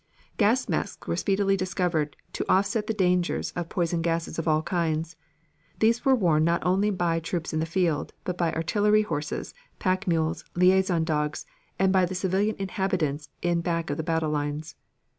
[0.37, 5.15] Gas masks were speedily discovered to offset the dangers of poison gases of all kinds.
[5.77, 10.07] These were worn not only by troops in the field, but by artillery horses, pack
[10.07, 11.45] mules, liaison dogs,
[11.77, 14.73] and by the civilian inhabitants in back of the battle lines.